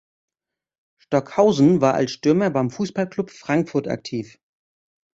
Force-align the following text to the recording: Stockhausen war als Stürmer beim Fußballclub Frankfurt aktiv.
Stockhausen 0.97 1.79
war 1.79 1.93
als 1.93 2.09
Stürmer 2.13 2.49
beim 2.49 2.71
Fußballclub 2.71 3.29
Frankfurt 3.29 3.87
aktiv. 3.87 4.39